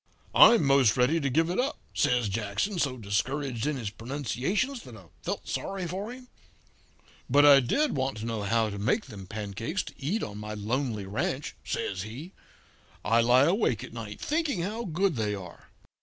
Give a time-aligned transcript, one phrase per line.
[0.33, 4.97] "'I'm most ready to give it up,' says Jackson, so discouraged in his pronunciations that
[4.97, 6.27] I felt sorry for him;
[7.29, 10.55] 'but I did want to know how to make them pancakes to eat on my
[10.55, 12.33] lonely ranch,' says he.
[13.05, 15.69] 'I lie awake at nights thinking how good they are.'